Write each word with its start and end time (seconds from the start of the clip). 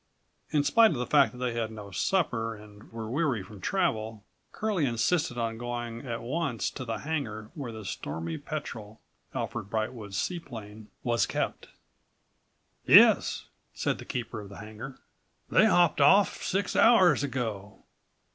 In 0.49 0.63
spite 0.63 0.89
of 0.89 0.97
the 0.97 1.05
fact 1.05 1.31
that 1.31 1.37
they 1.37 1.51
had 1.53 1.59
had 1.61 1.71
no 1.71 1.91
supper 1.91 2.55
and 2.55 2.91
were 2.91 3.07
weary 3.07 3.43
from 3.43 3.61
travel, 3.61 4.23
Curlie 4.51 4.87
insisted 4.87 5.37
on 5.37 5.59
going 5.59 6.07
at 6.07 6.23
once 6.23 6.71
to 6.71 6.85
the 6.85 6.97
hangar 6.97 7.51
where 7.53 7.71
the 7.71 7.85
Stormy 7.85 8.39
Petrel, 8.39 8.99
Alfred 9.35 9.69
Brightwood's 9.69 10.17
seaplane, 10.17 10.87
was 11.03 11.27
kept. 11.27 11.67
"Yes," 12.83 13.45
said 13.75 13.99
the 13.99 14.05
keeper 14.05 14.41
of 14.41 14.49
the 14.49 14.57
hangar, 14.57 14.97
"they 15.51 15.67
hopped 15.67 16.01
off 16.01 16.41
six 16.41 16.75
hours 16.75 17.21
ago. 17.23 17.83